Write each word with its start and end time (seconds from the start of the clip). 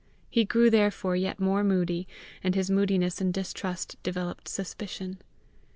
He 0.31 0.45
grew 0.45 0.71
therefore 0.71 1.15
yet 1.15 1.39
more 1.39 1.63
moody, 1.63 2.07
and 2.43 2.55
his 2.55 2.71
moodiness 2.71 3.21
and 3.21 3.31
distrust 3.31 4.01
developed 4.01 4.47
suspicion. 4.47 5.19